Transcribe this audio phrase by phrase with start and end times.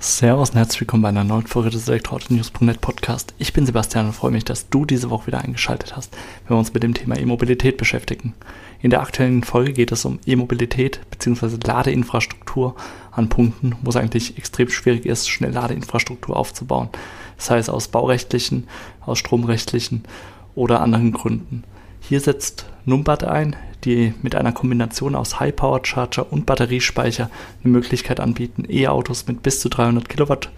[0.00, 3.34] Servus und herzlich willkommen bei einer neuen Folge des Elektroauto-News.net Podcast.
[3.38, 6.16] Ich bin Sebastian und freue mich, dass du diese Woche wieder eingeschaltet hast,
[6.46, 8.34] wenn wir uns mit dem Thema E-Mobilität beschäftigen.
[8.80, 11.58] In der aktuellen Folge geht es um E-Mobilität bzw.
[11.66, 12.76] Ladeinfrastruktur
[13.10, 16.90] an Punkten, wo es eigentlich extrem schwierig ist, schnell Ladeinfrastruktur aufzubauen.
[17.36, 18.68] Das heißt aus baurechtlichen,
[19.04, 20.04] aus stromrechtlichen
[20.54, 21.64] oder anderen Gründen.
[22.08, 23.54] Hier setzt Numbat ein,
[23.84, 27.28] die mit einer Kombination aus High Power Charger und Batteriespeicher
[27.62, 30.48] eine Möglichkeit anbieten, E-Autos mit bis zu 300 Kilowatt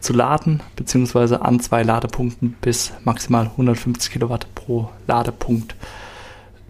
[0.00, 5.76] zu laden, beziehungsweise an zwei Ladepunkten bis maximal 150 Kilowatt pro Ladepunkt.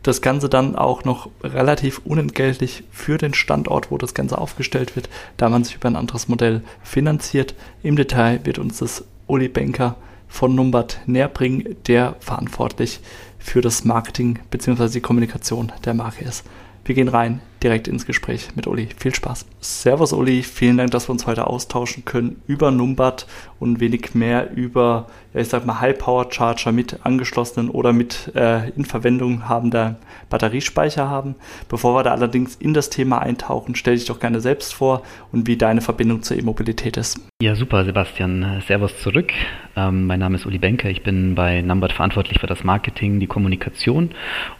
[0.02, 5.08] Das Ganze dann auch noch relativ unentgeltlich für den Standort, wo das Ganze aufgestellt wird,
[5.38, 7.54] da man sich über ein anderes Modell finanziert.
[7.82, 9.96] Im Detail wird uns das Uli Benker
[10.28, 13.00] von Numbert näher bringen, der verantwortlich
[13.46, 14.88] für das Marketing bzw.
[14.88, 16.44] die Kommunikation der Marke ist.
[16.84, 18.88] Wir gehen rein direkt ins Gespräch mit Uli.
[18.96, 19.46] Viel Spaß.
[19.60, 23.26] Servus Uli, vielen Dank, dass wir uns heute austauschen können über Numbat
[23.58, 28.32] und wenig mehr über, ja, ich sag mal, High Power Charger mit angeschlossenen oder mit
[28.34, 29.96] äh, in Verwendung habender
[30.28, 31.34] Batteriespeicher haben.
[31.68, 35.46] Bevor wir da allerdings in das Thema eintauchen, stell dich doch gerne selbst vor und
[35.46, 37.20] wie deine Verbindung zur E-Mobilität ist.
[37.40, 38.62] Ja, super, Sebastian.
[38.66, 39.32] Servus zurück.
[39.76, 40.88] Ähm, mein Name ist Uli Benker.
[40.88, 44.10] Ich bin bei Numbat verantwortlich für das Marketing, die Kommunikation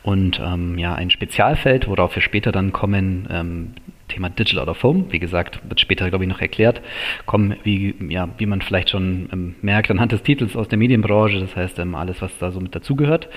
[0.03, 3.71] und ähm, ja, ein Spezialfeld, worauf wir später dann kommen kommen, ähm,
[4.07, 6.81] Thema Digital Out of Home, wie gesagt, wird später, glaube ich, noch erklärt,
[7.27, 11.41] kommen, wie, ja, wie man vielleicht schon ähm, merkt, anhand des Titels aus der Medienbranche,
[11.41, 13.29] das heißt ähm, alles, was da so mit dazugehört.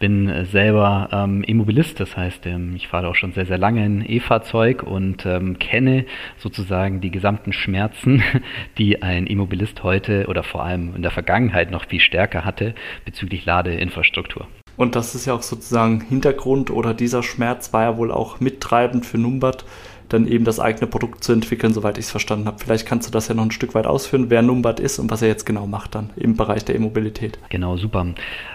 [0.00, 3.82] Bin äh, selber ähm, Immobilist, das heißt, ähm, ich fahre auch schon sehr, sehr lange
[3.82, 6.06] ein E-Fahrzeug und ähm, kenne
[6.38, 8.22] sozusagen die gesamten Schmerzen,
[8.78, 12.74] die ein Immobilist heute oder vor allem in der Vergangenheit noch viel stärker hatte
[13.04, 14.48] bezüglich Ladeinfrastruktur.
[14.76, 19.06] Und das ist ja auch sozusagen Hintergrund oder dieser Schmerz war ja wohl auch mittreibend
[19.06, 19.64] für Numbert,
[20.08, 22.58] dann eben das eigene Produkt zu entwickeln, soweit ich es verstanden habe.
[22.58, 25.22] Vielleicht kannst du das ja noch ein Stück weit ausführen, wer Numbert ist und was
[25.22, 27.38] er jetzt genau macht dann im Bereich der E-Mobilität.
[27.48, 28.06] Genau, super.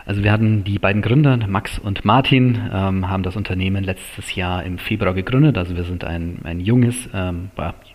[0.05, 4.63] Also wir hatten die beiden Gründer, Max und Martin, ähm, haben das Unternehmen letztes Jahr
[4.63, 5.57] im Februar gegründet.
[5.57, 7.49] Also wir sind ein, ein junges, ähm,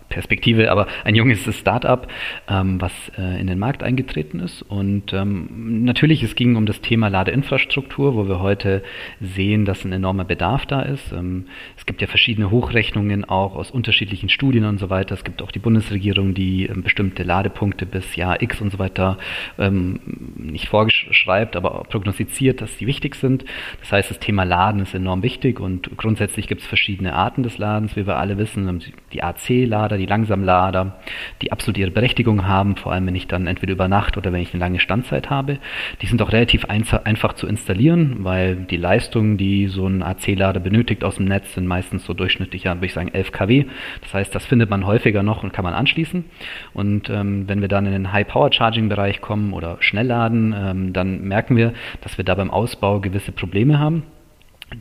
[0.09, 2.07] Perspektive, aber ein junges Start-up,
[2.47, 4.61] ähm, was äh, in den Markt eingetreten ist.
[4.61, 8.83] Und ähm, natürlich, es ging um das Thema Ladeinfrastruktur, wo wir heute
[9.19, 11.11] sehen, dass ein enormer Bedarf da ist.
[11.11, 11.45] Ähm,
[11.77, 15.15] es gibt ja verschiedene Hochrechnungen auch aus unterschiedlichen Studien und so weiter.
[15.15, 19.17] Es gibt auch die Bundesregierung, die ähm, bestimmte Ladepunkte bis Jahr X und so weiter
[19.57, 19.99] ähm,
[20.37, 23.45] nicht vorgeschreibt, aber prognostiziert, dass die wichtig sind.
[23.81, 27.57] Das heißt, das Thema Laden ist enorm wichtig und grundsätzlich gibt es verschiedene Arten des
[27.57, 28.83] Ladens, wie wir alle wissen.
[29.13, 30.95] Die AC-Lader, Lader, die Langsamlader,
[31.41, 34.41] die absolut ihre Berechtigung haben, vor allem wenn ich dann entweder über Nacht oder wenn
[34.41, 35.59] ich eine lange Standzeit habe.
[36.01, 41.03] Die sind auch relativ einfach zu installieren, weil die Leistungen, die so ein AC-Lader benötigt
[41.03, 43.65] aus dem Netz, sind meistens so durchschnittlich, ja, würde ich sagen, 11 kW.
[44.01, 46.25] Das heißt, das findet man häufiger noch und kann man anschließen.
[46.73, 51.73] Und ähm, wenn wir dann in den High-Power-Charging-Bereich kommen oder Schnellladen, ähm, dann merken wir,
[52.01, 54.03] dass wir da beim Ausbau gewisse Probleme haben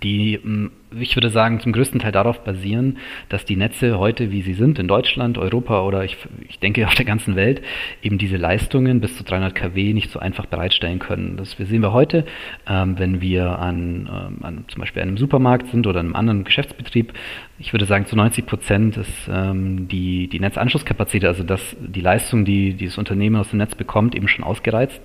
[0.03, 0.71] die hm,
[1.01, 4.79] ich würde sagen, zum größten Teil darauf basieren, dass die Netze heute, wie sie sind,
[4.79, 6.17] in Deutschland, Europa oder ich,
[6.49, 7.63] ich denke auf der ganzen Welt,
[8.03, 11.37] eben diese Leistungen bis zu 300 kW nicht so einfach bereitstellen können.
[11.37, 12.25] Das sehen wir heute,
[12.69, 17.13] ähm, wenn wir an, ähm, an zum Beispiel einem Supermarkt sind oder einem anderen Geschäftsbetrieb.
[17.59, 22.45] Ich würde sagen, zu 90 Prozent ist ähm, die, die Netzanschlusskapazität, also das, die Leistung,
[22.45, 25.01] die dieses Unternehmen aus dem Netz bekommt, eben schon ausgereizt.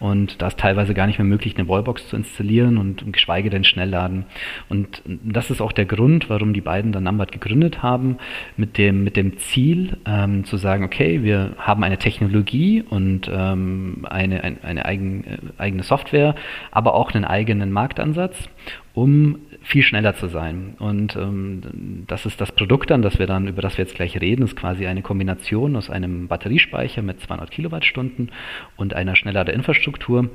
[0.00, 3.64] Und da ist teilweise gar nicht mehr möglich, eine Wallbox zu installieren und, geschweige denn
[3.64, 4.26] Schnellladen.
[4.68, 5.02] Und
[5.34, 8.18] das ist auch der Grund, warum die beiden dann Numbert gegründet haben,
[8.56, 14.06] mit dem, mit dem Ziel ähm, zu sagen, okay, wir haben eine Technologie und ähm,
[14.08, 16.34] eine, ein, eine eigen, äh, eigene Software,
[16.70, 18.48] aber auch einen eigenen Marktansatz,
[18.94, 20.74] um viel schneller zu sein.
[20.78, 24.20] Und ähm, das ist das Produkt dann, das wir dann, über das wir jetzt gleich
[24.20, 28.30] reden, ist quasi eine Kombination aus einem Batteriespeicher mit 200 Kilowattstunden
[28.76, 30.30] und einer Schnellladeinfrastruktur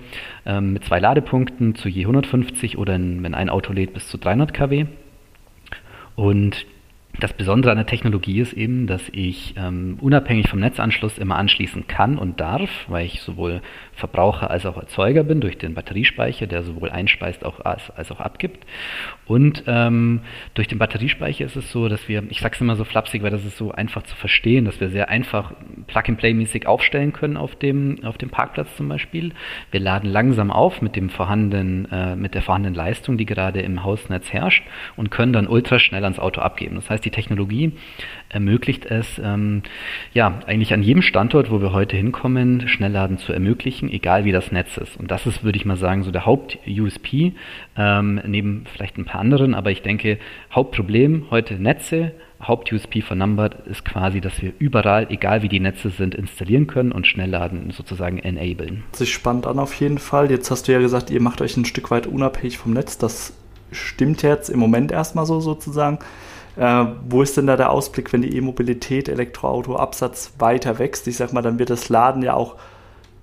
[0.45, 4.17] ähm, mit zwei Ladepunkten zu je 150 oder in, wenn ein Auto lädt bis zu
[4.17, 4.87] 300 kW.
[6.15, 6.65] Und
[7.19, 11.87] das Besondere an der Technologie ist eben, dass ich ähm, unabhängig vom Netzanschluss immer anschließen
[11.87, 13.61] kann und darf, weil ich sowohl
[13.93, 18.19] Verbraucher als auch Erzeuger bin durch den Batteriespeicher, der sowohl einspeist auch als, als auch
[18.19, 18.65] abgibt.
[19.25, 20.21] Und ähm,
[20.53, 23.31] durch den Batteriespeicher ist es so, dass wir, ich sage es immer so flapsig, weil
[23.31, 25.53] das ist so einfach zu verstehen, dass wir sehr einfach
[25.87, 29.33] Plug-and-Play-mäßig aufstellen können auf dem, auf dem Parkplatz zum Beispiel.
[29.71, 33.83] Wir laden langsam auf mit, dem vorhandenen, äh, mit der vorhandenen Leistung, die gerade im
[33.83, 34.63] Hausnetz herrscht
[34.95, 36.75] und können dann ultraschnell ans Auto abgeben.
[36.75, 37.73] Das heißt, die Technologie
[38.29, 39.63] ermöglicht es, ähm,
[40.13, 44.51] ja, eigentlich an jedem Standort, wo wir heute hinkommen, Schnellladen zu ermöglichen, egal wie das
[44.51, 44.97] Netz ist.
[44.97, 47.33] Und das ist, würde ich mal sagen, so der Haupt-USP,
[47.75, 50.19] ähm, neben vielleicht ein paar anderen, aber ich denke,
[50.51, 52.11] Hauptproblem heute Netze,
[52.41, 56.93] Haupt-USP von Numbered ist quasi, dass wir überall, egal wie die Netze sind, installieren können
[56.93, 58.83] und Schnellladen sozusagen enablen.
[58.93, 60.31] Sich spannend an auf jeden Fall.
[60.31, 62.97] Jetzt hast du ja gesagt, ihr macht euch ein Stück weit unabhängig vom Netz.
[62.97, 63.33] Das
[63.71, 65.99] stimmt jetzt im Moment erstmal so sozusagen.
[66.59, 71.07] Äh, wo ist denn da der Ausblick, wenn die E-Mobilität, Elektroauto-Absatz weiter wächst?
[71.07, 72.55] Ich sag mal, dann wird das Laden ja auch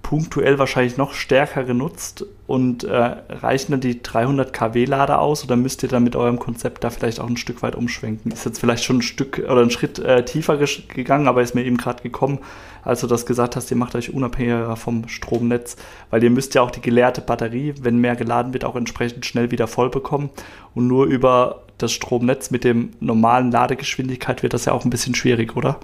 [0.01, 5.57] punktuell wahrscheinlich noch stärker genutzt und äh, reichen dann die 300 kW Lader aus oder
[5.57, 8.31] müsst ihr dann mit eurem Konzept da vielleicht auch ein Stück weit umschwenken?
[8.31, 11.65] Ist jetzt vielleicht schon ein Stück oder ein Schritt äh, tiefer gegangen, aber ist mir
[11.65, 12.39] eben gerade gekommen,
[12.85, 15.77] als du das gesagt hast, ihr macht euch unabhängiger vom Stromnetz,
[16.09, 19.51] weil ihr müsst ja auch die geleerte Batterie, wenn mehr geladen wird, auch entsprechend schnell
[19.51, 20.31] wieder voll bekommen
[20.75, 25.15] und nur über das Stromnetz mit dem normalen Ladegeschwindigkeit wird das ja auch ein bisschen
[25.15, 25.79] schwierig, oder?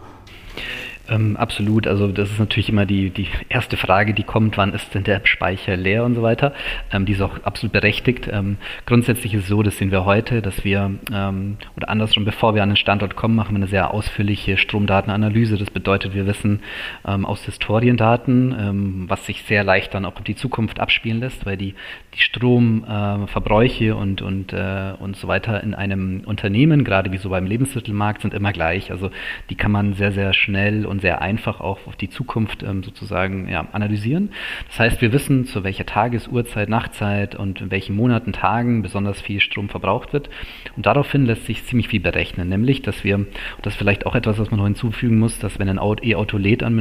[1.09, 1.87] Ähm, absolut.
[1.87, 5.21] Also das ist natürlich immer die, die erste Frage, die kommt, wann ist denn der
[5.25, 6.53] Speicher leer und so weiter.
[6.93, 8.29] Ähm, die ist auch absolut berechtigt.
[8.31, 8.57] Ähm,
[8.87, 12.63] grundsätzlich ist es so, das sehen wir heute, dass wir, ähm, oder andersrum, bevor wir
[12.63, 15.59] an den Standort kommen, machen wir eine sehr ausführliche Stromdatenanalyse.
[15.59, 16.61] Das bedeutet, wir wissen
[17.05, 21.45] ähm, aus Historiendaten, ähm, was sich sehr leicht dann auch in die Zukunft abspielen lässt,
[21.47, 21.75] weil die,
[22.15, 27.31] die Stromverbräuche äh, und, und, äh, und so weiter in einem Unternehmen, gerade wie so
[27.31, 28.93] beim Lebensmittelmarkt, sind immer gleich.
[28.93, 29.11] Also
[29.51, 33.49] die kann man sehr, sehr schnell und sehr einfach auch auf die Zukunft ähm, sozusagen
[33.49, 34.31] ja, analysieren.
[34.69, 39.21] Das heißt, wir wissen, zu welcher Tages-, Uhrzeit, Nachtzeit und in welchen Monaten, Tagen besonders
[39.21, 40.29] viel Strom verbraucht wird.
[40.77, 43.27] Und daraufhin lässt sich ziemlich viel berechnen, nämlich, dass wir,
[43.63, 46.63] das ist vielleicht auch etwas, was man noch hinzufügen muss, dass wenn ein E-Auto lädt
[46.63, 46.75] an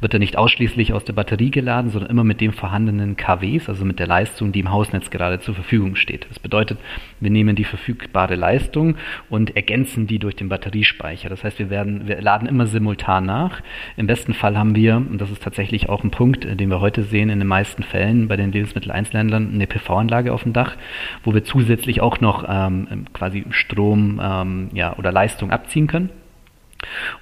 [0.00, 3.84] wird er nicht ausschließlich aus der Batterie geladen, sondern immer mit dem vorhandenen KWs, also
[3.84, 6.26] mit der Leistung, die im Hausnetz gerade zur Verfügung steht.
[6.28, 6.78] Das bedeutet,
[7.20, 8.96] wir nehmen die verfügbare Leistung
[9.30, 11.30] und ergänzen die durch den Batteriespeicher.
[11.30, 13.60] Das heißt, wir werden, wir laden immer simultan nach.
[13.96, 17.02] Im besten Fall haben wir, und das ist tatsächlich auch ein Punkt, den wir heute
[17.02, 20.76] sehen in den meisten Fällen bei den Lebensmitteleinzelhändlern, eine PV-Anlage auf dem Dach,
[21.24, 26.10] wo wir zusätzlich auch noch ähm, quasi Strom ähm, ja, oder Leistung abziehen können.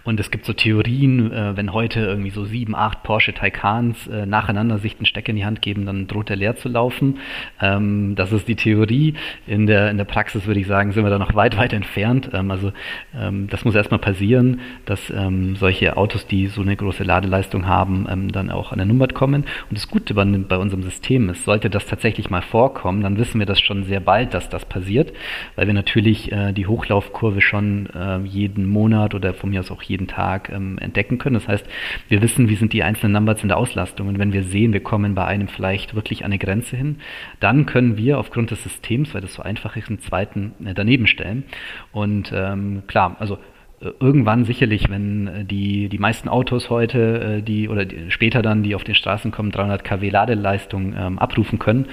[0.05, 4.27] Und es gibt so Theorien, äh, wenn heute irgendwie so sieben, acht Porsche Taycans äh,
[4.27, 7.19] nacheinander sich den Stecker in die Hand geben, dann droht der leer zu laufen.
[7.61, 9.15] Ähm, das ist die Theorie.
[9.47, 12.31] In der, in der Praxis würde ich sagen, sind wir da noch weit, weit entfernt.
[12.33, 12.73] Ähm, also
[13.15, 18.07] ähm, das muss erstmal passieren, dass ähm, solche Autos, die so eine große Ladeleistung haben,
[18.11, 19.45] ähm, dann auch an der Nummer kommen.
[19.69, 23.39] Und das Gute bei, bei unserem System ist, sollte das tatsächlich mal vorkommen, dann wissen
[23.39, 25.13] wir das schon sehr bald, dass das passiert,
[25.57, 29.83] weil wir natürlich äh, die Hochlaufkurve schon äh, jeden Monat oder vom mir aus auch
[29.83, 31.35] jeden Tag ähm, entdecken können.
[31.35, 31.67] Das heißt,
[32.09, 34.09] wir wissen, wie sind die einzelnen Numbers in der Auslastung.
[34.09, 36.97] Und wenn wir sehen, wir kommen bei einem vielleicht wirklich an eine Grenze hin,
[37.41, 41.07] dann können wir aufgrund des Systems, weil das so einfach ist, einen zweiten äh, daneben
[41.07, 41.45] stellen.
[41.93, 43.39] Und ähm, klar, also
[43.81, 48.63] irgendwann sicherlich, wenn äh, die, die meisten Autos heute, äh, die oder die, später dann,
[48.63, 51.87] die auf den Straßen kommen, 300 kW Ladeleistung ähm, abrufen können,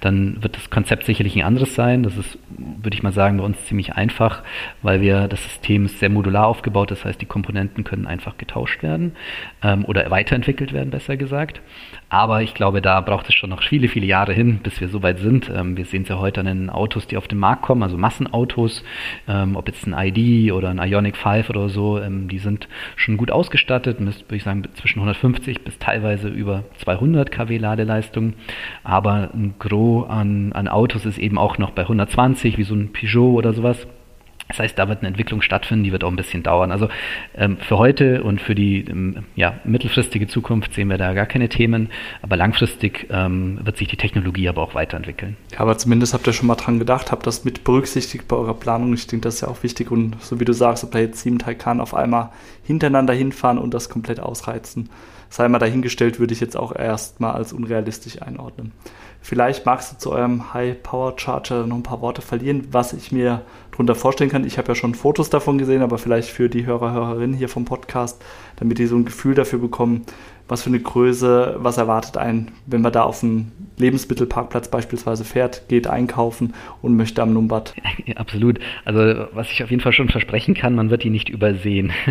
[0.00, 2.02] dann wird das Konzept sicherlich ein anderes sein.
[2.02, 4.42] Das ist, würde ich mal sagen, bei uns ziemlich einfach,
[4.80, 6.90] weil wir das System ist sehr modular aufgebaut.
[6.90, 9.12] Das heißt, die Komponenten können einfach getauscht werden
[9.62, 11.60] ähm, oder weiterentwickelt werden, besser gesagt.
[12.08, 15.02] Aber ich glaube, da braucht es schon noch viele, viele Jahre hin, bis wir so
[15.02, 15.50] weit sind.
[15.54, 17.98] Ähm, wir sehen es ja heute an den Autos, die auf den Markt kommen, also
[17.98, 18.82] Massenautos,
[19.28, 23.16] ähm, ob jetzt ein ID oder ein Ionic 5 oder so, ähm, die sind schon
[23.16, 28.34] gut ausgestattet, würde ich sagen zwischen 150 bis teilweise über 200 kW Ladeleistung.
[28.82, 32.92] Aber ein Gros an, an Autos ist eben auch noch bei 120, wie so ein
[32.92, 33.86] Peugeot oder sowas.
[34.48, 36.70] Das heißt, da wird eine Entwicklung stattfinden, die wird auch ein bisschen dauern.
[36.70, 36.88] Also
[37.34, 41.48] ähm, für heute und für die ähm, ja, mittelfristige Zukunft sehen wir da gar keine
[41.48, 41.88] Themen,
[42.22, 45.36] aber langfristig ähm, wird sich die Technologie aber auch weiterentwickeln.
[45.52, 48.54] Ja, aber zumindest habt ihr schon mal dran gedacht, habt das mit berücksichtigt bei eurer
[48.54, 48.92] Planung.
[48.94, 51.20] Ich denke, das ist ja auch wichtig und so wie du sagst, ob da jetzt
[51.20, 52.30] sieben Taycan auf einmal
[52.64, 54.90] hintereinander hinfahren und das komplett ausreizen,
[55.30, 58.72] sei mal dahingestellt, würde ich jetzt auch erstmal als unrealistisch einordnen.
[59.26, 63.40] Vielleicht magst du zu eurem High-Power-Charger noch ein paar Worte verlieren, was ich mir
[63.70, 64.44] darunter vorstellen kann.
[64.44, 67.64] Ich habe ja schon Fotos davon gesehen, aber vielleicht für die Hörer, Hörerinnen hier vom
[67.64, 68.22] Podcast,
[68.56, 70.04] damit die so ein Gefühl dafür bekommen,
[70.48, 75.68] was für eine Größe, was erwartet einen, wenn man da auf einen Lebensmittelparkplatz beispielsweise fährt,
[75.68, 77.74] geht einkaufen und möchte am Numbat.
[78.14, 78.60] Absolut.
[78.84, 81.92] Also was ich auf jeden Fall schon versprechen kann, man wird ihn nicht übersehen.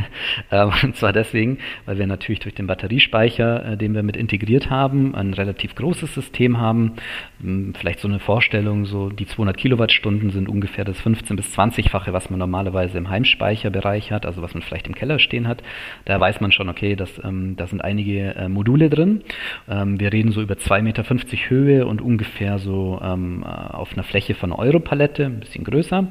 [0.51, 4.69] Ähm, und zwar deswegen, weil wir natürlich durch den Batteriespeicher, äh, den wir mit integriert
[4.69, 6.93] haben, ein relativ großes System haben.
[7.41, 12.13] Hm, vielleicht so eine Vorstellung, so die 200 Kilowattstunden sind ungefähr das 15 bis 20-fache,
[12.13, 15.63] was man normalerweise im Heimspeicherbereich hat, also was man vielleicht im Keller stehen hat.
[16.05, 19.23] Da weiß man schon, okay, das, ähm, da sind einige äh, Module drin.
[19.69, 21.03] Ähm, wir reden so über 2,50 Meter
[21.49, 26.07] Höhe und ungefähr so ähm, äh, auf einer Fläche von Europalette, ein bisschen größer.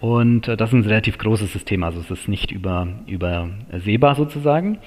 [0.00, 4.78] Und äh, das ist ein relativ großes System, also es ist nicht über, übersehbar sozusagen.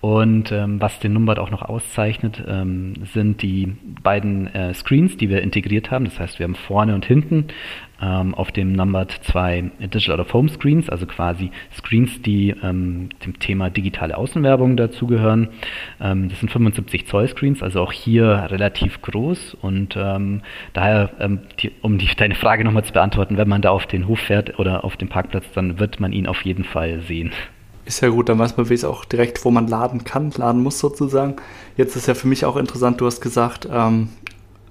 [0.00, 5.28] Und ähm, was den Numbert auch noch auszeichnet, ähm, sind die beiden äh, Screens, die
[5.28, 6.06] wir integriert haben.
[6.06, 7.48] Das heißt, wir haben vorne und hinten
[8.00, 13.38] ähm, auf dem Numbert zwei Digital of Home Screens, also quasi Screens, die ähm, dem
[13.40, 15.48] Thema digitale Außenwerbung dazugehören.
[16.00, 19.54] Ähm, das sind 75 Zoll Screens, also auch hier relativ groß.
[19.60, 20.40] Und ähm,
[20.72, 24.08] daher, ähm, die, um die, deine Frage nochmal zu beantworten, wenn man da auf den
[24.08, 27.32] Hof fährt oder auf dem Parkplatz, dann wird man ihn auf jeden Fall sehen.
[27.90, 30.78] Ist ja gut, dann weiß man weiß auch direkt, wo man laden kann, laden muss
[30.78, 31.34] sozusagen.
[31.76, 34.10] Jetzt ist ja für mich auch interessant, du hast gesagt, ähm,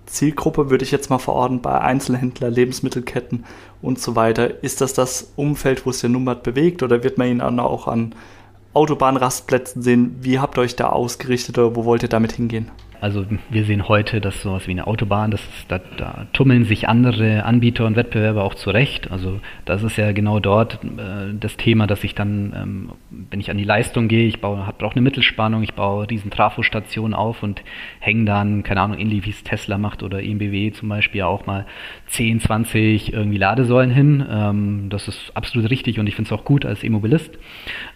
[0.05, 3.43] Zielgruppe würde ich jetzt mal verorten bei Einzelhändler, Lebensmittelketten
[3.81, 4.63] und so weiter.
[4.63, 8.15] Ist das das Umfeld, wo es der Nummert bewegt oder wird man ihn auch an
[8.73, 10.15] Autobahnrastplätzen sehen?
[10.21, 12.71] Wie habt ihr euch da ausgerichtet oder wo wollt ihr damit hingehen?
[13.01, 16.89] Also wir sehen heute, dass sowas wie eine Autobahn, das ist, da, da, tummeln sich
[16.89, 19.09] andere Anbieter und Wettbewerber auch zurecht.
[19.09, 23.49] Also das ist ja genau dort äh, das Thema, dass ich dann, ähm, wenn ich
[23.49, 27.63] an die Leistung gehe, ich brauche eine Mittelspannung, ich baue riesen Trafostationen auf und
[27.99, 31.65] hänge dann, keine Ahnung, ähnlich wie es Tesla macht oder EMBW zum Beispiel auch mal
[32.07, 34.25] 10, 20 irgendwie Ladesäulen hin.
[34.29, 37.39] Ähm, das ist absolut richtig und ich finde es auch gut als E-Mobilist.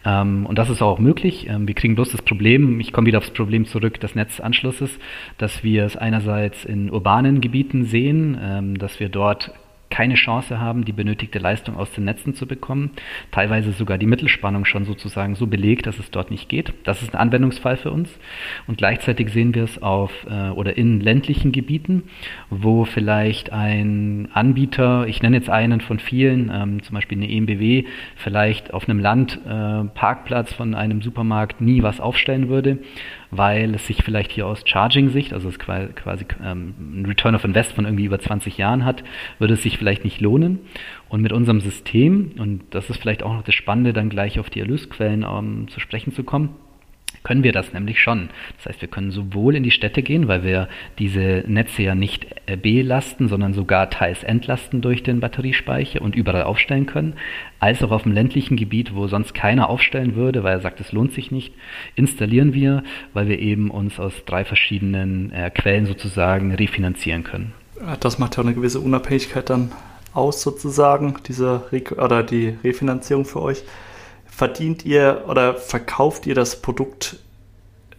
[0.05, 1.47] Ähm, und das ist auch möglich.
[1.49, 4.92] Ähm, wir kriegen bloß das Problem, ich komme wieder aufs Problem zurück, des Netzanschlusses
[5.37, 9.51] dass wir es einerseits in urbanen Gebieten sehen, ähm, dass wir dort
[9.93, 12.89] keine Chance haben, die benötigte Leistung aus den Netzen zu bekommen.
[13.29, 16.73] Teilweise sogar die Mittelspannung schon sozusagen so belegt, dass es dort nicht geht.
[16.83, 18.09] Das ist ein Anwendungsfall für uns.
[18.65, 22.05] Und gleichzeitig sehen wir es auf äh, oder in ländlichen Gebieten,
[22.49, 27.83] wo vielleicht ein Anbieter, ich nenne jetzt einen von vielen, ähm, zum Beispiel eine EMBW,
[28.15, 32.79] vielleicht auf einem Land äh, von einem Supermarkt nie was aufstellen würde
[33.37, 37.73] weil es sich vielleicht hier aus Charging-Sicht, also es quasi ähm, ein Return of Invest
[37.73, 39.03] von irgendwie über 20 Jahren hat,
[39.39, 40.59] würde es sich vielleicht nicht lohnen.
[41.09, 44.49] Und mit unserem System, und das ist vielleicht auch noch das Spannende, dann gleich auf
[44.49, 46.49] die Erlösquellen ähm, zu sprechen zu kommen,
[47.23, 48.29] können wir das nämlich schon.
[48.57, 50.67] Das heißt, wir können sowohl in die Städte gehen, weil wir
[50.99, 56.43] diese Netze ja nicht äh, belasten, sondern sogar teils entlasten durch den Batteriespeicher und überall
[56.43, 57.13] aufstellen können,
[57.59, 60.91] als auch auf dem ländlichen Gebiet, wo sonst keiner aufstellen würde, weil er sagt, es
[60.91, 61.53] lohnt sich nicht,
[61.95, 67.53] installieren wir, weil wir eben uns aus drei verschiedenen äh, Quellen sozusagen refinanzieren können.
[67.99, 69.71] Das macht ja eine gewisse Unabhängigkeit dann
[70.13, 73.63] aus sozusagen, diese Re oder die Refinanzierung für euch
[74.35, 77.17] verdient ihr oder verkauft ihr das Produkt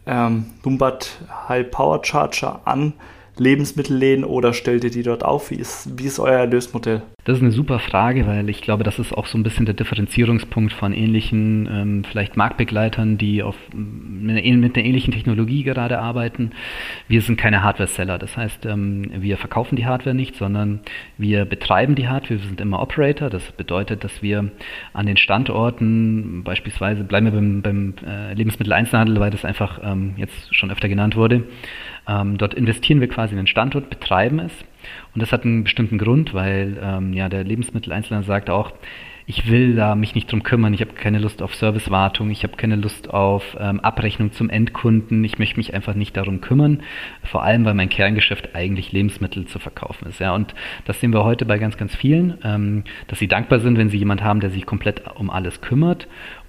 [0.07, 1.11] ähm, Numbat
[1.49, 2.95] High Power Charger an
[3.37, 5.51] Lebensmittelläden oder stellt ihr die dort auf?
[5.51, 7.03] Wie ist, wie ist euer Erlösmodell?
[7.25, 9.75] Das ist eine super Frage, weil ich glaube, das ist auch so ein bisschen der
[9.75, 15.99] Differenzierungspunkt von ähnlichen, ähm, vielleicht Marktbegleitern, die auf, mit, einer, mit einer ähnlichen Technologie gerade
[15.99, 16.51] arbeiten.
[17.09, 18.19] Wir sind keine Hardware-Seller.
[18.19, 20.81] Das heißt, ähm, wir verkaufen die Hardware nicht, sondern
[21.17, 22.41] wir betreiben die Hardware.
[22.41, 23.31] Wir sind immer Operator.
[23.31, 24.51] Das bedeutet, dass wir
[24.93, 30.55] an den Standorten, beispielsweise bleiben wir beim, beim äh, Lebensmitteleinzelhandel, weil das einfach ähm, jetzt
[30.55, 31.45] schon öfter genannt wurde,
[32.07, 34.53] ähm, dort investieren wir quasi in den Standort, betreiben es.
[35.15, 38.73] Und das hat einen bestimmten Grund, weil ähm, ja, der Lebensmitteleinzelhandel sagt auch,
[39.27, 42.57] ich will da mich nicht drum kümmern, ich habe keine Lust auf Servicewartung, ich habe
[42.57, 46.83] keine Lust auf ähm, Abrechnung zum Endkunden, ich möchte mich einfach nicht darum kümmern,
[47.23, 50.21] vor allem weil mein Kerngeschäft eigentlich Lebensmittel zu verkaufen ist.
[50.21, 53.79] Ja, und das sehen wir heute bei ganz, ganz vielen, ähm, dass sie dankbar sind,
[53.79, 56.07] wenn sie jemand haben, der sich komplett um alles kümmert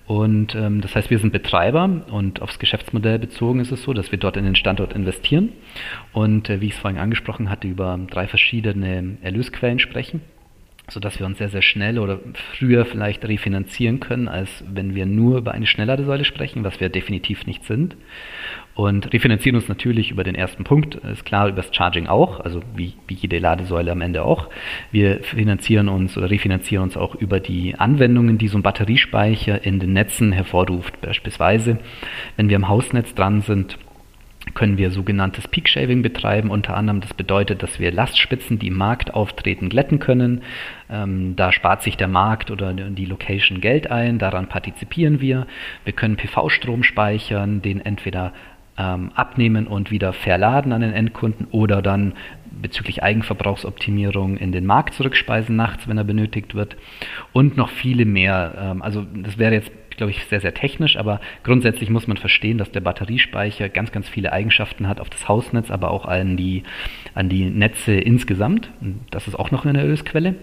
[0.08, 4.12] und ähm, das heißt, wir sind Betreiber und aufs Geschäftsmodell bezogen ist es so, dass
[4.12, 5.50] wir dort in den Standort investieren.
[6.14, 10.22] Und äh, wie ich es vorhin angesprochen hatte, über drei verschiedene Erlösquellen sprechen,
[10.90, 12.20] sodass wir uns sehr, sehr schnell oder
[12.54, 17.48] früher vielleicht refinanzieren können, als wenn wir nur über eine Schnellladesäule sprechen, was wir definitiv
[17.48, 17.96] nicht sind
[18.76, 22.62] und refinanzieren uns natürlich über den ersten Punkt, ist klar, über das Charging auch, also
[22.76, 24.50] wie, wie jede Ladesäule am Ende auch.
[24.92, 29.80] Wir finanzieren uns oder refinanzieren uns auch über die Anwendungen, die so ein Batteriespeicher in
[29.80, 31.00] den Netzen hervorruft.
[31.00, 31.80] Beispielsweise,
[32.36, 33.78] wenn wir am Hausnetz dran sind,
[34.54, 36.52] können wir sogenanntes Peak Shaving betreiben.
[36.52, 40.44] Unter anderem, das bedeutet, dass wir Lastspitzen, die im Markt auftreten, glätten können.
[40.90, 45.48] Ähm, da spart sich der Markt oder die Location Geld ein, daran partizipieren wir.
[45.84, 48.34] Wir können PV-Strom speichern, den entweder
[48.78, 52.14] ähm, abnehmen und wieder verladen an den Endkunden oder dann
[52.62, 56.78] bezüglich Eigenverbrauchsoptimierung in den Markt zurückspeisen nachts, wenn er benötigt wird
[57.34, 58.56] und noch viele mehr.
[58.58, 62.58] Ähm, also das wäre jetzt glaube ich, sehr, sehr technisch, aber grundsätzlich muss man verstehen,
[62.58, 66.64] dass der Batteriespeicher ganz, ganz viele Eigenschaften hat auf das Hausnetz, aber auch an die,
[67.14, 68.70] an die Netze insgesamt.
[69.12, 70.36] Das ist auch noch eine Erlösquelle.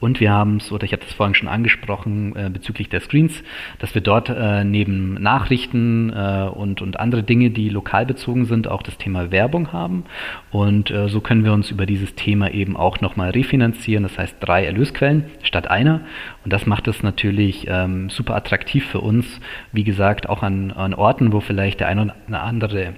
[0.00, 3.42] Und wir haben es, oder ich habe das vorhin schon angesprochen, äh, bezüglich der Screens,
[3.78, 8.68] dass wir dort äh, neben Nachrichten äh, und, und andere Dinge, die lokal bezogen sind,
[8.68, 10.04] auch das Thema Werbung haben.
[10.50, 14.02] Und äh, so können wir uns über dieses Thema eben auch nochmal refinanzieren.
[14.02, 16.00] Das heißt drei Erlösquellen statt einer.
[16.44, 19.40] Und das macht es natürlich ähm, super attraktiv für uns,
[19.72, 22.94] wie gesagt, auch an, an Orten, wo vielleicht der eine oder andere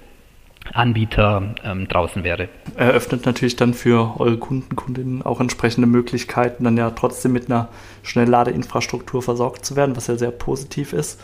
[0.73, 2.49] Anbieter ähm, draußen wäre.
[2.75, 7.69] Eröffnet natürlich dann für eure Kunden, Kundinnen auch entsprechende Möglichkeiten, dann ja trotzdem mit einer
[8.03, 11.19] Schnellladeinfrastruktur versorgt zu werden, was ja sehr positiv ist.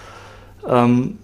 [0.68, 1.18] Ähm,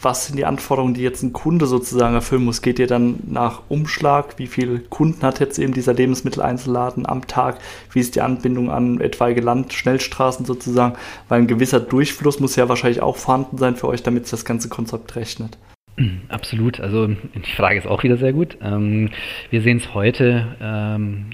[0.00, 2.62] was sind die Anforderungen, die jetzt ein Kunde sozusagen erfüllen muss?
[2.62, 4.38] Geht ihr dann nach Umschlag?
[4.38, 7.58] Wie viele Kunden hat jetzt eben dieser Lebensmitteleinzelladen am Tag?
[7.92, 10.96] Wie ist die Anbindung an etwaige Land-, Schnellstraßen sozusagen?
[11.28, 14.44] Weil ein gewisser Durchfluss muss ja wahrscheinlich auch vorhanden sein für euch, damit sich das
[14.44, 15.56] ganze Konzept rechnet.
[16.28, 16.80] Absolut.
[16.80, 18.58] Also die Frage ist auch wieder sehr gut.
[18.62, 19.10] Ähm,
[19.50, 21.26] wir sehen es heute, ähm,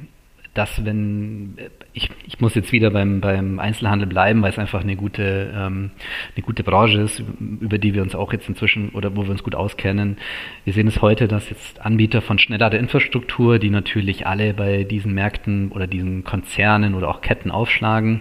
[0.54, 1.56] dass wenn
[1.92, 5.90] ich, ich muss jetzt wieder beim, beim Einzelhandel bleiben, weil es einfach eine gute, ähm,
[6.34, 7.22] eine gute Branche ist,
[7.60, 10.18] über die wir uns auch jetzt inzwischen oder wo wir uns gut auskennen.
[10.64, 15.14] Wir sehen es heute, dass jetzt Anbieter von schneller Infrastruktur, die natürlich alle bei diesen
[15.14, 18.20] Märkten oder diesen Konzernen oder auch Ketten aufschlagen,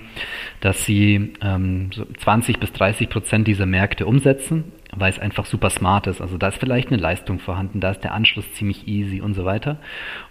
[0.62, 4.66] dass sie ähm, so 20 bis 30 Prozent dieser Märkte umsetzen
[5.00, 6.22] weil es einfach super smart ist.
[6.22, 9.46] Also da ist vielleicht eine Leistung vorhanden, da ist der Anschluss ziemlich easy und so
[9.46, 9.78] weiter.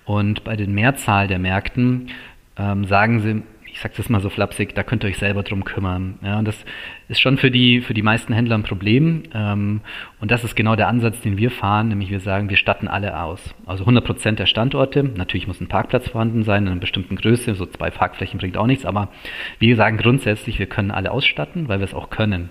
[0.04, 2.10] Und bei den Mehrzahl der Märkten
[2.56, 3.42] ähm, sagen sie,
[3.78, 6.18] ich sage das mal so flapsig, da könnt ihr euch selber drum kümmern.
[6.22, 6.64] Ja, und das
[7.08, 9.22] ist schon für die, für die meisten Händler ein Problem.
[9.32, 9.82] Ähm,
[10.20, 13.20] und das ist genau der Ansatz, den wir fahren, nämlich wir sagen, wir statten alle
[13.22, 13.54] aus.
[13.66, 15.04] Also 100 Prozent der Standorte.
[15.04, 17.54] Natürlich muss ein Parkplatz vorhanden sein in einer bestimmten Größe.
[17.54, 18.84] So zwei Parkflächen bringt auch nichts.
[18.84, 19.10] Aber
[19.58, 22.50] wir sagen grundsätzlich, wir können alle ausstatten, weil wir es auch können.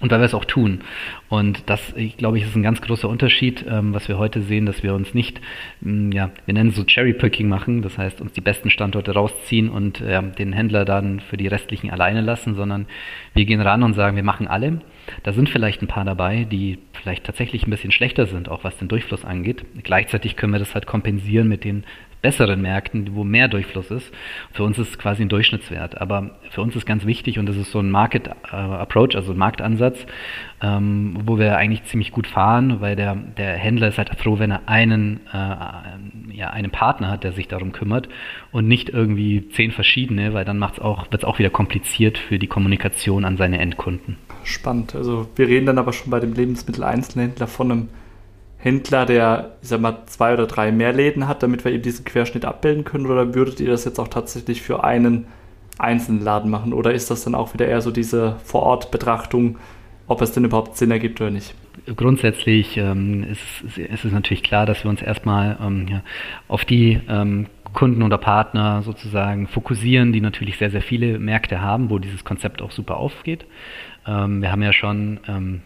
[0.00, 0.80] Und weil wir es auch tun.
[1.28, 4.64] Und das, ich glaube ich, ist ein ganz großer Unterschied, ähm, was wir heute sehen,
[4.64, 5.40] dass wir uns nicht,
[5.80, 9.12] mh, mm, ja, wir nennen es so Cherry-Picking machen, das heißt, uns die besten Standorte
[9.12, 12.86] rausziehen und äh, den Händler dann für die restlichen alleine lassen, sondern
[13.34, 14.80] wir gehen ran und sagen, wir machen alle.
[15.22, 18.76] Da sind vielleicht ein paar dabei, die vielleicht tatsächlich ein bisschen schlechter sind, auch was
[18.78, 19.64] den Durchfluss angeht.
[19.82, 21.84] Gleichzeitig können wir das halt kompensieren mit den
[22.22, 24.12] besseren Märkten, wo mehr Durchfluss ist.
[24.52, 26.00] Für uns ist es quasi ein Durchschnittswert.
[26.00, 29.32] Aber für uns ist ganz wichtig und das ist so ein Market äh, Approach, also
[29.32, 30.06] ein Marktansatz,
[30.62, 34.50] ähm, wo wir eigentlich ziemlich gut fahren, weil der, der Händler ist halt froh, wenn
[34.50, 38.08] er einen, äh, ja, einen Partner hat, der sich darum kümmert
[38.52, 42.46] und nicht irgendwie zehn verschiedene, weil dann auch, wird es auch wieder kompliziert für die
[42.46, 44.16] Kommunikation an seine Endkunden.
[44.44, 44.94] Spannend.
[44.94, 47.88] Also wir reden dann aber schon bei dem Lebensmitteleinzelhändler von einem
[48.62, 52.04] Händler, der, ich sag mal, zwei oder drei mehr Läden hat, damit wir eben diesen
[52.04, 53.06] Querschnitt abbilden können?
[53.06, 55.26] Oder würdet ihr das jetzt auch tatsächlich für einen
[55.78, 56.74] einzelnen Laden machen?
[56.74, 59.56] Oder ist das dann auch wieder eher so diese Vorortbetrachtung,
[60.06, 61.54] ob es denn überhaupt Sinn ergibt oder nicht?
[61.96, 66.02] Grundsätzlich ähm, ist, ist, es natürlich klar, dass wir uns erstmal ähm,
[66.46, 71.88] auf die ähm, Kunden oder Partner sozusagen fokussieren, die natürlich sehr, sehr viele Märkte haben,
[71.88, 73.46] wo dieses Konzept auch super aufgeht.
[74.06, 75.62] Ähm, wir haben ja schon ähm,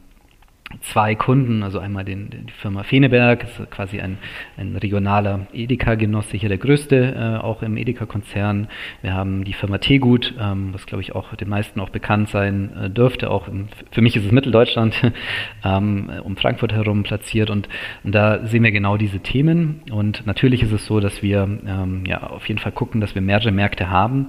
[0.81, 4.19] zwei Kunden, also einmal den, die Firma Feneberg, ist quasi ein,
[4.57, 8.69] ein regionaler Edeka-Genoss, sicher der größte, äh, auch im Edeka-Konzern.
[9.03, 12.71] Wir haben die Firma Tegut, ähm, was glaube ich auch den meisten auch bekannt sein
[12.77, 14.95] äh, dürfte, auch im, für mich ist es Mitteldeutschland,
[15.65, 17.69] ähm, um Frankfurt herum platziert und,
[18.03, 22.05] und, da sehen wir genau diese Themen und natürlich ist es so, dass wir ähm,
[22.07, 24.29] ja auf jeden Fall gucken, dass wir mehrere Märkte haben,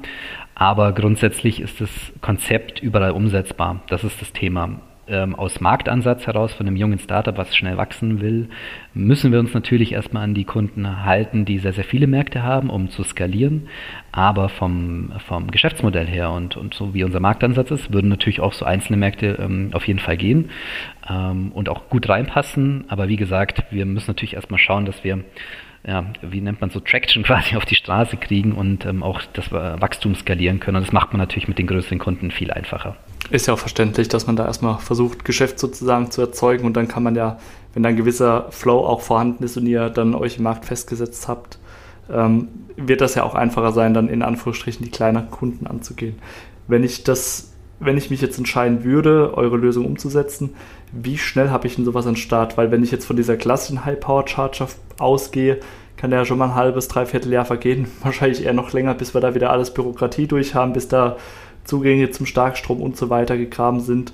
[0.56, 1.90] aber grundsätzlich ist das
[2.22, 3.82] Konzept überall umsetzbar.
[3.88, 8.22] Das ist das Thema ähm, aus Marktansatz heraus von einem jungen Startup, was schnell wachsen
[8.22, 8.50] will,
[8.94, 12.70] müssen wir uns natürlich erstmal an die Kunden halten, die sehr, sehr viele Märkte haben,
[12.70, 13.68] um zu skalieren.
[14.12, 18.54] Aber vom, vom Geschäftsmodell her und, und so wie unser Marktansatz ist, würden natürlich auch
[18.54, 20.50] so einzelne Märkte ähm, auf jeden Fall gehen
[21.10, 22.86] ähm, und auch gut reinpassen.
[22.88, 25.24] Aber wie gesagt, wir müssen natürlich erstmal schauen, dass wir
[25.88, 29.52] ja, wie nennt man so, Traction quasi auf die Straße kriegen und ähm, auch das
[29.52, 30.78] Wachstum skalieren können.
[30.78, 32.96] Und das macht man natürlich mit den größeren Kunden viel einfacher.
[33.30, 36.88] Ist ja auch verständlich, dass man da erstmal versucht, Geschäft sozusagen zu erzeugen und dann
[36.88, 37.40] kann man ja,
[37.74, 41.28] wenn da ein gewisser Flow auch vorhanden ist und ihr dann euch im Markt festgesetzt
[41.28, 41.58] habt,
[42.12, 46.20] ähm, wird das ja auch einfacher sein, dann in Anführungsstrichen die kleineren Kunden anzugehen.
[46.68, 47.55] Wenn ich das,
[47.86, 50.52] wenn ich mich jetzt entscheiden würde, eure Lösung umzusetzen,
[50.92, 52.58] wie schnell habe ich denn sowas an Start?
[52.58, 54.68] Weil wenn ich jetzt von dieser klassischen High-Power-Charger
[55.00, 55.60] ausgehe,
[55.98, 57.88] kann ja schon mal ein halbes, dreiviertel Jahr vergehen.
[58.02, 61.18] Wahrscheinlich eher noch länger, bis wir da wieder alles Bürokratie durch haben, bis da
[61.64, 64.14] Zugänge zum Starkstrom und so weiter gegraben sind.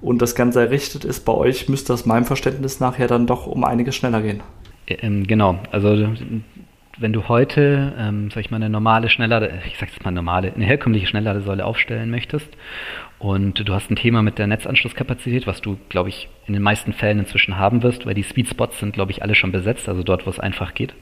[0.00, 3.64] und das Ganze errichtet ist bei euch, müsste das meinem Verständnis nachher dann doch um
[3.64, 4.42] einiges schneller gehen.
[4.86, 5.96] Ähm, genau, also
[6.98, 10.52] wenn du heute, ähm, sag ich mal, eine normale Schnelllade, ich sag jetzt mal normale,
[10.52, 12.48] eine herkömmliche Schnellladesäule aufstellen möchtest
[13.18, 16.92] und du hast ein Thema mit der Netzanschlusskapazität, was du, glaube ich, in den meisten
[16.92, 20.02] Fällen inzwischen haben wirst, weil die Sweet Spots sind, glaube ich, alle schon besetzt, also
[20.02, 20.94] dort, wo es einfach geht.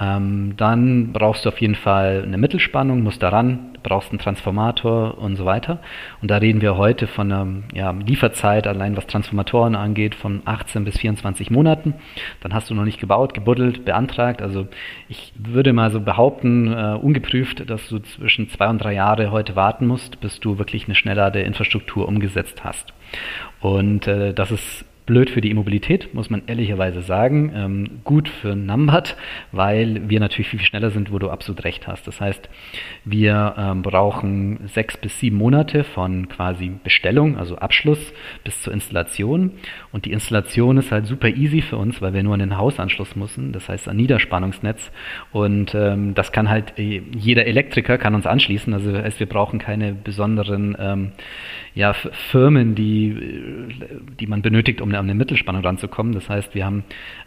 [0.00, 5.36] Ähm, dann brauchst du auf jeden Fall eine Mittelspannung, musst daran, brauchst einen Transformator und
[5.36, 5.78] so weiter.
[6.20, 10.84] Und da reden wir heute von einer ja, Lieferzeit, allein was Transformatoren angeht, von 18
[10.84, 11.94] bis 24 Monaten.
[12.40, 14.42] Dann hast du noch nicht gebaut, gebuddelt, beantragt.
[14.42, 14.66] Also
[15.08, 19.54] ich würde mal so behaupten, uh, ungeprüft, dass du zwischen zwei und drei Jahre heute
[19.54, 22.92] warten musst, bis du wirklich eine schnellere Infrastruktur umgesetzt hast.
[23.60, 27.52] Und äh, das ist blöd für die Immobilität, muss man ehrlicherweise sagen.
[27.54, 29.16] Ähm, gut für Numbat,
[29.52, 32.06] weil wir natürlich viel, viel schneller sind, wo du absolut recht hast.
[32.06, 32.48] Das heißt,
[33.04, 38.12] wir ähm, brauchen sechs bis sieben Monate von quasi Bestellung, also Abschluss,
[38.44, 39.52] bis zur Installation.
[39.92, 43.16] Und die Installation ist halt super easy für uns, weil wir nur an den Hausanschluss
[43.16, 44.90] müssen, das heißt ein Niederspannungsnetz.
[45.32, 48.72] Und ähm, das kann halt äh, jeder Elektriker kann uns anschließen.
[48.72, 51.12] Also heißt, wir brauchen keine besonderen ähm,
[51.74, 56.12] ja, Firmen, die, äh, die man benötigt, um an eine Mittelspannung ranzukommen.
[56.12, 56.84] Das heißt, wir haben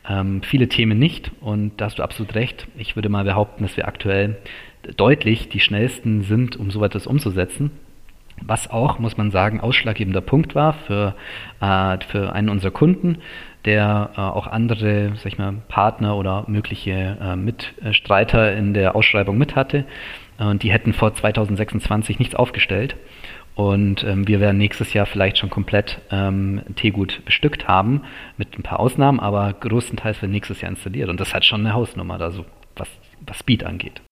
[0.09, 2.67] ähm, viele Themen nicht und da hast du absolut recht.
[2.77, 4.37] Ich würde mal behaupten, dass wir aktuell
[4.95, 7.71] deutlich die schnellsten sind, um so etwas umzusetzen.
[8.41, 11.15] Was auch, muss man sagen, ausschlaggebender Punkt war für,
[11.59, 13.17] äh, für einen unserer Kunden,
[13.65, 19.37] der äh, auch andere sag ich mal, Partner oder mögliche äh, Mitstreiter in der Ausschreibung
[19.37, 19.85] mit hatte.
[20.37, 22.95] Und die hätten vor 2026 nichts aufgestellt.
[23.57, 28.03] Und ähm, wir werden nächstes Jahr vielleicht schon komplett ähm, Teegut bestückt haben,
[28.37, 31.09] mit ein paar Ausnahmen, aber größtenteils wird nächstes Jahr installiert.
[31.09, 32.87] Und das hat schon eine Hausnummer, also was,
[33.25, 34.03] was Speed angeht.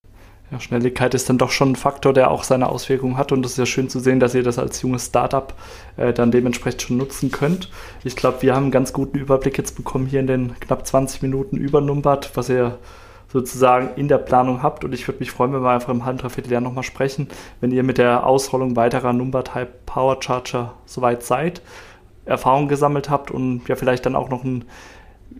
[0.49, 3.31] Ja, Schnelligkeit ist dann doch schon ein Faktor, der auch seine Auswirkungen hat.
[3.31, 5.53] Und es ist ja schön zu sehen, dass ihr das als junges Startup
[5.97, 7.69] äh, dann dementsprechend schon nutzen könnt.
[8.03, 11.21] Ich glaube, wir haben einen ganz guten Überblick jetzt bekommen hier in den knapp 20
[11.21, 12.79] Minuten über Numbat, was ihr
[13.27, 14.83] sozusagen in der Planung habt.
[14.83, 17.27] Und ich würde mich freuen, wenn wir einfach im halben, dreiviertel Jahr nochmal sprechen,
[17.61, 21.61] wenn ihr mit der Ausrollung weiterer Number-Type Power Charger soweit seid,
[22.25, 24.65] Erfahrung gesammelt habt und ja vielleicht dann auch noch einen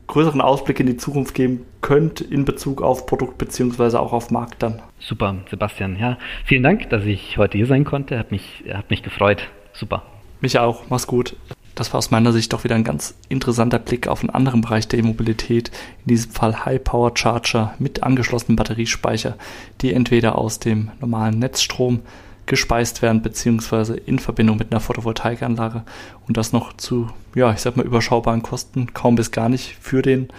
[0.07, 4.61] größeren Ausblick in die Zukunft geben könnt in Bezug auf Produkt beziehungsweise auch auf Markt
[4.61, 4.81] dann.
[4.99, 5.97] Super, Sebastian.
[5.99, 8.19] Ja, vielen Dank, dass ich heute hier sein konnte.
[8.19, 9.47] Hat mich, hat mich gefreut.
[9.73, 10.03] Super.
[10.41, 10.83] Mich auch.
[10.89, 11.35] Mach's gut.
[11.75, 14.87] Das war aus meiner Sicht doch wieder ein ganz interessanter Blick auf einen anderen Bereich
[14.87, 15.71] der E-Mobilität,
[16.05, 19.35] in diesem Fall High Power Charger mit angeschlossenem Batteriespeicher,
[19.81, 21.99] die entweder aus dem normalen Netzstrom
[22.45, 25.83] gespeist werden, beziehungsweise in Verbindung mit einer Photovoltaikanlage
[26.27, 30.01] und das noch zu, ja, ich sag mal, überschaubaren Kosten, kaum bis gar nicht für
[30.01, 30.29] den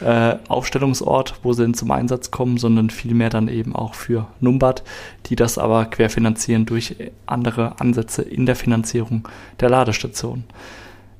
[0.00, 4.82] äh, Aufstellungsort, wo sie denn zum Einsatz kommen, sondern vielmehr dann eben auch für Numbat,
[5.26, 9.28] die das aber querfinanzieren durch andere Ansätze in der Finanzierung
[9.60, 10.44] der Ladestation.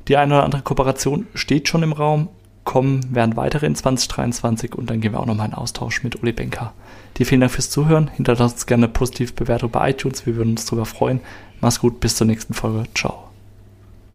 [0.08, 2.28] Die eine oder andere Kooperation steht schon im Raum,
[2.64, 6.32] kommen werden weitere in 2023 und dann gehen wir auch nochmal in Austausch mit Uli
[6.32, 6.72] Benker.
[7.16, 8.08] Dir vielen Dank fürs Zuhören.
[8.08, 10.26] Hinterlasst uns gerne eine positive Bewertung bei iTunes.
[10.26, 11.20] Wir würden uns darüber freuen.
[11.60, 12.84] Mach's gut, bis zur nächsten Folge.
[12.94, 13.31] Ciao.